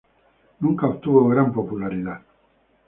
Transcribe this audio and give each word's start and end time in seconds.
Nunca 0.61 0.87
obtuvo 0.87 1.27
gran 1.29 1.53
popularidad. 1.53 2.21